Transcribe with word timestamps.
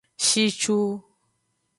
Shicu. 0.25 0.77